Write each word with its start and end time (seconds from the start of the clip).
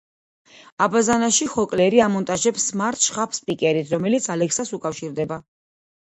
აბაზანაში 0.83 1.45
„კოჰლერი“ 1.55 1.99
ამონტაჟებს 2.05 2.65
„სმარტ“ 2.69 3.03
შხაპს 3.09 3.41
სპიკერით, 3.41 3.91
რომელიც 3.97 4.29
„ალექსას“ 4.37 4.73
უკავშირდება. 4.79 5.39